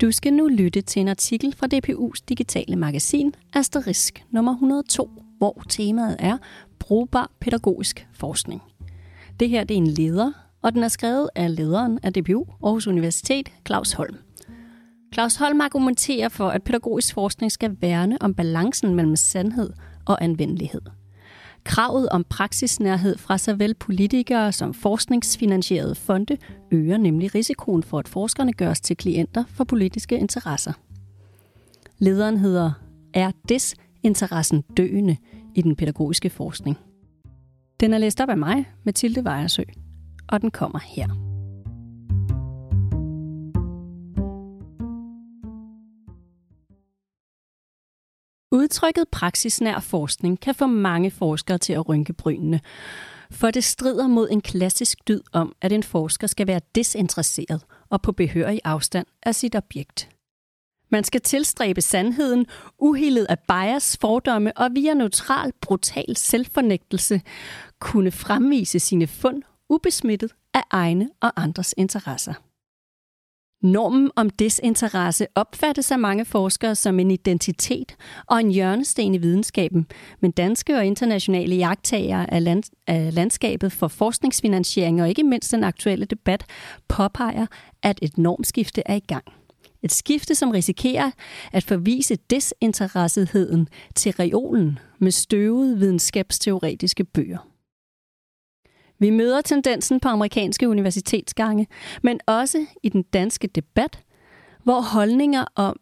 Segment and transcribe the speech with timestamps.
[0.00, 5.62] Du skal nu lytte til en artikel fra DPU's digitale magasin Asterisk nummer 102, hvor
[5.68, 6.38] temaet er
[6.78, 8.62] brugbar pædagogisk forskning.
[9.40, 10.32] Det her det er en leder,
[10.62, 14.16] og den er skrevet af lederen af DPU Aarhus Universitet, Claus Holm.
[15.14, 19.70] Claus Holm argumenterer for, at pædagogisk forskning skal værne om balancen mellem sandhed
[20.06, 20.80] og anvendelighed.
[21.66, 26.36] Kravet om praksisnærhed fra såvel politikere som forskningsfinansierede fonde
[26.70, 30.72] øger nemlig risikoen for, at forskerne gøres til klienter for politiske interesser.
[31.98, 32.72] Lederen hedder
[33.14, 35.16] Er desinteressen døende
[35.54, 36.78] i den pædagogiske forskning?
[37.80, 39.62] Den er læst op af mig, Mathilde Vejersø,
[40.28, 41.25] og den kommer her.
[48.76, 52.60] Udtrykket praksisnær forskning kan få mange forskere til at rynke brynene,
[53.30, 58.02] for det strider mod en klassisk dyd om, at en forsker skal være desinteresseret og
[58.02, 60.08] på behørig afstand af sit objekt.
[60.90, 62.46] Man skal tilstræbe sandheden,
[62.78, 67.20] uhildet af bias, fordomme og via neutral, brutal selvfornægtelse
[67.80, 72.34] kunne fremvise sine fund ubesmittet af egne og andres interesser.
[73.62, 79.86] Normen om desinteresse opfattes af mange forskere som en identitet og en hjørnesten i videnskaben,
[80.20, 85.64] men danske og internationale jagttagere af, land, af landskabet for forskningsfinansiering og ikke mindst den
[85.64, 86.44] aktuelle debat
[86.88, 87.46] påpeger,
[87.82, 89.24] at et normskifte er i gang.
[89.82, 91.10] Et skifte, som risikerer
[91.52, 97.55] at forvise desinteressetheden til reolen med støvede videnskabsteoretiske bøger.
[98.98, 101.66] Vi møder tendensen på amerikanske universitetsgange,
[102.02, 103.98] men også i den danske debat,
[104.64, 105.76] hvor holdninger om,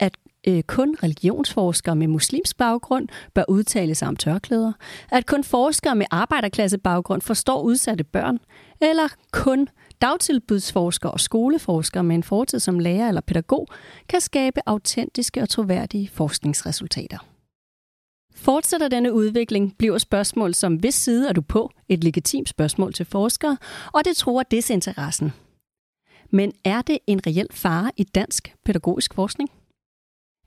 [0.00, 0.16] at
[0.48, 4.72] øh, kun religionsforskere med muslimsk baggrund bør udtale sig om tørklæder,
[5.12, 8.38] at kun forskere med arbejderklassebaggrund forstår udsatte børn,
[8.80, 9.68] eller kun
[10.00, 13.66] dagtilbudsforskere og skoleforskere med en fortid som lærer eller pædagog
[14.08, 17.29] kan skabe autentiske og troværdige forskningsresultater.
[18.40, 23.06] Fortsætter denne udvikling, bliver spørgsmål som, hvis side er du på, et legitimt spørgsmål til
[23.06, 23.56] forskere,
[23.92, 25.32] og det tror desinteressen.
[26.30, 29.50] Men er det en reel fare i dansk pædagogisk forskning?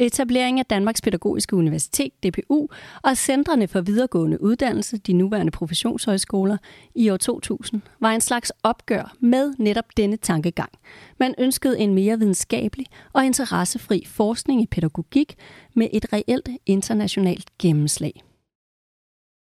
[0.00, 2.66] Etablering af Danmarks Pædagogiske Universitet, DPU,
[3.02, 6.56] og Centrene for Videregående Uddannelse, de nuværende professionshøjskoler,
[6.94, 10.70] i år 2000, var en slags opgør med netop denne tankegang.
[11.18, 15.34] Man ønskede en mere videnskabelig og interessefri forskning i pædagogik
[15.74, 18.22] med et reelt internationalt gennemslag.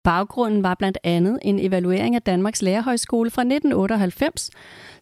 [0.05, 4.51] Baggrunden var blandt andet en evaluering af Danmarks Lærerhøjskole fra 1998,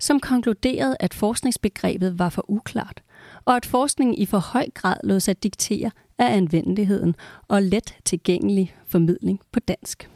[0.01, 3.03] som konkluderede, at forskningsbegrebet var for uklart–
[3.45, 7.15] og at forskningen i for høj grad lod sig diktere af anvendeligheden
[7.49, 10.11] og let tilgængelig formidling på dansk.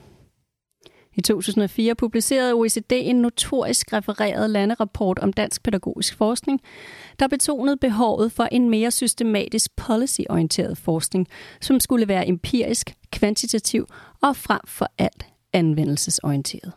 [1.15, 6.61] I 2004 publicerede OECD en notorisk refereret landerapport om dansk pædagogisk forskning,
[7.19, 11.27] der betonede behovet for en mere systematisk policyorienteret forskning,
[11.61, 13.87] som skulle være empirisk, kvantitativ
[14.23, 16.73] og frem for alt anvendelsesorienteret.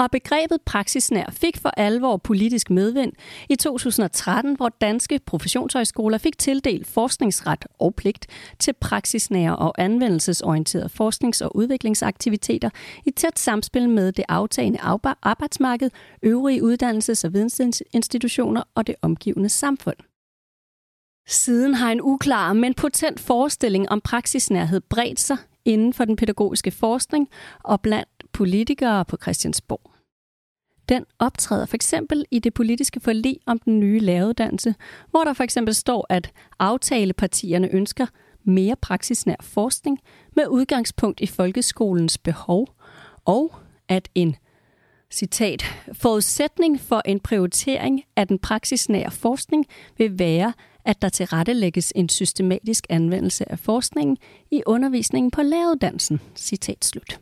[0.00, 3.12] Og begrebet praksisnær fik for alvor politisk medvind
[3.48, 8.26] i 2013, hvor danske professionshøjskoler fik tildelt forskningsret og pligt
[8.58, 12.70] til praksisnære og anvendelsesorienterede forsknings- og udviklingsaktiviteter
[13.06, 14.78] i tæt samspil med det aftagende
[15.22, 15.90] arbejdsmarked,
[16.22, 19.96] øvrige uddannelses- og vidensinstitutioner og det omgivende samfund.
[21.28, 26.70] Siden har en uklar, men potent forestilling om praksisnærhed bredt sig inden for den pædagogiske
[26.70, 27.28] forskning
[27.64, 29.89] og blandt politikere på Christiansborg.
[30.90, 34.74] Den optræder for eksempel i det politiske forlig om den nye læreruddannelse,
[35.10, 38.06] hvor der for eksempel står, at aftalepartierne ønsker
[38.44, 39.98] mere praksisnær forskning
[40.36, 42.68] med udgangspunkt i folkeskolens behov,
[43.24, 43.54] og
[43.88, 44.36] at en
[45.10, 49.66] citat, forudsætning for en prioritering af den praksisnære forskning
[49.98, 50.52] vil være,
[50.84, 54.16] at der tilrettelægges en systematisk anvendelse af forskningen
[54.50, 56.20] i undervisningen på læreruddannelsen.
[56.36, 57.20] Citat slut.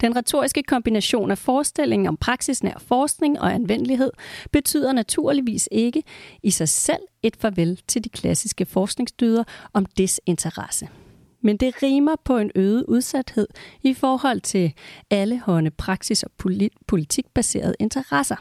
[0.00, 4.10] Den retoriske kombination af forestilling om praksisnær forskning og anvendelighed
[4.52, 6.02] betyder naturligvis ikke
[6.42, 10.88] i sig selv et farvel til de klassiske forskningsdyder om desinteresse.
[11.42, 13.48] Men det rimer på en øget udsathed
[13.82, 14.72] i forhold til
[15.10, 16.30] alle hånde praksis- og
[16.86, 18.36] politikbaserede interesser.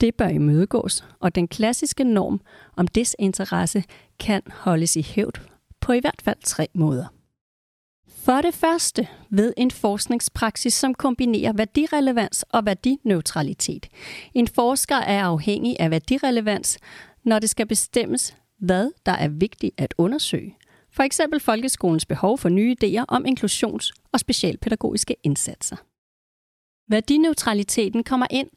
[0.00, 2.40] Det bør imødegås, og den klassiske norm
[2.76, 3.84] om desinteresse
[4.20, 5.40] kan holdes i hævd
[5.80, 7.06] på i hvert fald tre måder.
[8.24, 13.88] For det første ved en forskningspraksis, som kombinerer værdirelevans og værdineutralitet.
[14.34, 16.78] En forsker er afhængig af værdirelevans,
[17.24, 20.56] når det skal bestemmes, hvad der er vigtigt at undersøge.
[20.92, 25.76] For eksempel folkeskolens behov for nye idéer om inklusions- og specialpædagogiske indsatser.
[26.88, 28.48] Værdineutraliteten kommer ind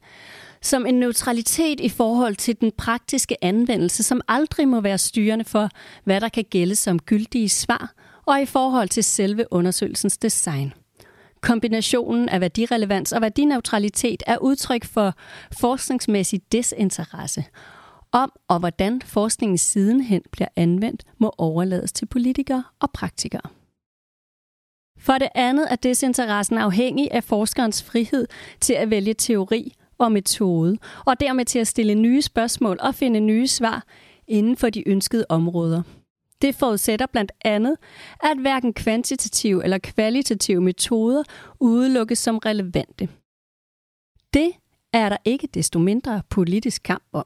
[0.62, 5.70] som en neutralitet i forhold til den praktiske anvendelse, som aldrig må være styrende for,
[6.04, 7.94] hvad der kan gælde som gyldige svar,
[8.26, 10.74] og i forhold til selve undersøgelsens design.
[11.42, 15.14] Kombinationen af værdirelevans og værdineutralitet er udtryk for
[15.60, 17.46] forskningsmæssig desinteresse.
[18.12, 23.50] Om og hvordan forskningen sidenhen bliver anvendt, må overlades til politikere og praktikere.
[25.00, 28.28] For det andet er desinteressen afhængig af forskerens frihed
[28.60, 33.20] til at vælge teori og metode, og dermed til at stille nye spørgsmål og finde
[33.20, 33.84] nye svar
[34.28, 35.82] inden for de ønskede områder.
[36.42, 37.76] Det forudsætter blandt andet,
[38.24, 41.24] at hverken kvantitative eller kvalitative metoder
[41.60, 43.10] udelukkes som relevante.
[44.34, 44.52] Det
[44.94, 47.26] er der ikke desto mindre politisk kamp om.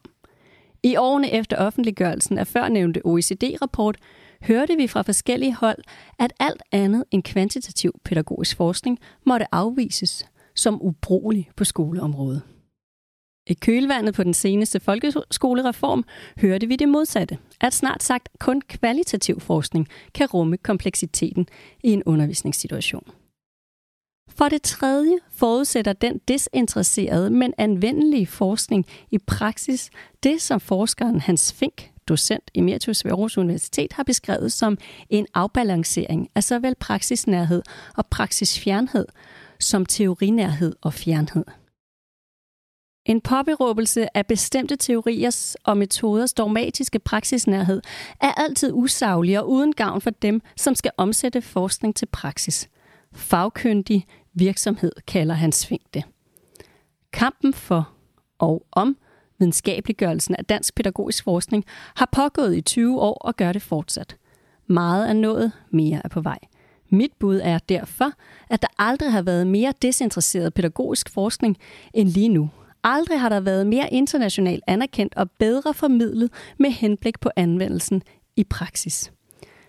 [0.83, 3.97] I årene efter offentliggørelsen af førnævnte OECD-rapport
[4.41, 5.83] hørte vi fra forskellige hold,
[6.19, 12.41] at alt andet end kvantitativ pædagogisk forskning måtte afvises som ubrugelig på skoleområdet.
[13.49, 16.03] I kølvandet på den seneste folkeskolereform
[16.41, 21.47] hørte vi det modsatte, at snart sagt kun kvalitativ forskning kan rumme kompleksiteten
[21.83, 23.11] i en undervisningssituation.
[24.29, 29.89] For det tredje forudsætter den desinteresserede, men anvendelige forskning i praksis
[30.23, 34.77] det, som forskeren Hans Fink, docent emeritus ved Aarhus Universitet, har beskrevet som
[35.09, 37.61] en afbalancering af såvel praksisnærhed
[37.97, 39.05] og praksisfjernhed,
[39.59, 41.45] som teorinærhed og fjernhed.
[43.09, 47.81] En påberåbelse af bestemte teoriers og metoders dogmatiske praksisnærhed
[48.21, 52.69] er altid usaglig og uden gavn for dem, som skal omsætte forskning til praksis.
[53.13, 56.03] Fagkyndig virksomhed kalder han sving det.
[57.13, 57.89] Kampen for
[58.39, 58.97] og om
[59.39, 61.65] videnskabeliggørelsen af dansk pædagogisk forskning
[61.95, 64.17] har pågået i 20 år og gør det fortsat.
[64.67, 66.39] Meget er nået, mere er på vej.
[66.89, 68.11] Mit bud er derfor,
[68.49, 71.57] at der aldrig har været mere desinteresseret pædagogisk forskning
[71.93, 72.49] end lige nu,
[72.83, 78.01] Aldrig har der været mere internationalt anerkendt og bedre formidlet med henblik på anvendelsen
[78.35, 79.11] i praksis.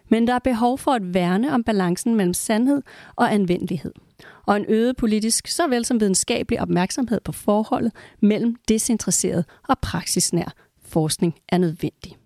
[0.08, 2.82] Men der er behov for at værne om balancen mellem sandhed
[3.16, 3.92] og anvendelighed.
[4.46, 7.92] Og en øget politisk, såvel som videnskabelig opmærksomhed på forholdet
[8.22, 10.54] mellem desinteresseret og praksisnær
[10.84, 12.16] forskning er nødvendig.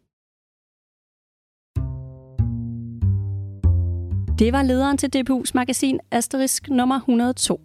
[4.38, 7.60] Det var lederen til DPU's magasin Asterisk nummer 102.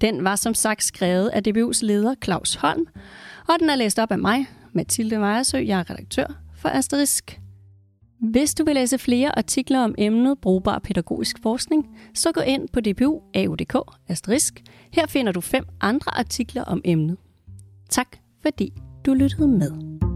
[0.00, 2.86] Den var som sagt skrevet af DBU's leder Claus Holm,
[3.48, 7.40] og den er læst op af mig, Mathilde Meiersø, Jeg er redaktør for Asterisk.
[8.20, 12.80] Hvis du vil læse flere artikler om emnet brugbar pædagogisk forskning, så gå ind på
[12.80, 13.76] dbu.au.dk
[14.08, 14.62] Asterisk.
[14.92, 17.16] Her finder du fem andre artikler om emnet.
[17.90, 18.72] Tak fordi
[19.06, 20.07] du lyttede med.